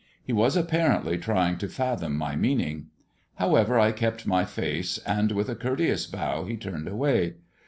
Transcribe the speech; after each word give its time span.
He 0.23 0.33
was 0.33 0.57
apparently 0.57 1.19
trying 1.19 1.59
to 1.59 1.69
fathom 1.69 2.17
my 2.17 2.35
meaning. 2.35 2.87
However, 3.35 3.77
I 3.79 3.91
kept 3.91 4.25
my 4.25 4.45
face, 4.45 4.97
and 5.05 5.31
with 5.31 5.47
a 5.47 5.53
courteous 5.55 6.07
bow 6.07 6.45
he 6.45 6.57
turned 6.57 6.87
away. 6.87 7.35